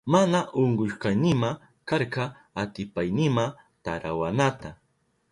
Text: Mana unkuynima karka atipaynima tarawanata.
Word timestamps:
Mana 0.13 0.39
unkuynima 0.61 1.49
karka 1.87 2.23
atipaynima 2.61 3.43
tarawanata. 3.83 4.69